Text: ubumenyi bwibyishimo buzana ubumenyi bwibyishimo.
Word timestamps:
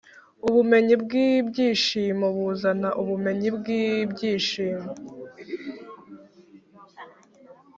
ubumenyi 0.47 0.95
bwibyishimo 1.03 2.27
buzana 2.37 2.89
ubumenyi 3.01 3.49
bwibyishimo. 3.57 4.89